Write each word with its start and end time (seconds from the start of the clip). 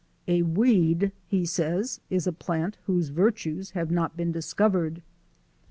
A 0.27 0.41
weed, 0.41 1.11
he 1.27 1.45
says, 1.45 1.99
is 2.09 2.25
a 2.25 2.33
plant 2.33 2.79
whose 2.87 3.09
virtues 3.09 3.69
have 3.77 3.91
not 3.91 4.17
been 4.17 4.31
discovered. 4.31 5.03